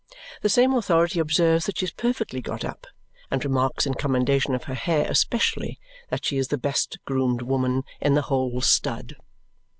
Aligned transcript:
The 0.41 0.49
same 0.49 0.73
authority 0.73 1.19
observes 1.19 1.67
that 1.67 1.77
she 1.77 1.85
is 1.85 1.91
perfectly 1.91 2.41
got 2.41 2.65
up 2.65 2.87
and 3.29 3.45
remarks 3.45 3.85
in 3.85 3.93
commendation 3.93 4.55
of 4.55 4.63
her 4.63 4.73
hair 4.73 5.05
especially 5.07 5.79
that 6.09 6.25
she 6.25 6.37
is 6.39 6.47
the 6.47 6.57
best 6.57 6.97
groomed 7.05 7.43
woman 7.43 7.83
in 8.01 8.15
the 8.15 8.23
whole 8.23 8.61
stud. 8.61 9.15